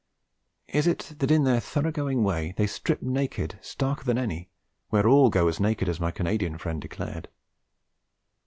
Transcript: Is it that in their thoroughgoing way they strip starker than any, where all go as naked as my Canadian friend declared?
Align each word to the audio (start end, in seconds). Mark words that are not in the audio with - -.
Is 0.67 0.87
it 0.87 1.13
that 1.19 1.29
in 1.29 1.43
their 1.43 1.59
thoroughgoing 1.59 2.23
way 2.23 2.55
they 2.57 2.65
strip 2.65 3.01
starker 3.01 4.03
than 4.03 4.17
any, 4.17 4.49
where 4.89 5.07
all 5.07 5.29
go 5.29 5.47
as 5.47 5.59
naked 5.59 5.87
as 5.87 5.99
my 5.99 6.09
Canadian 6.09 6.57
friend 6.57 6.81
declared? 6.81 7.27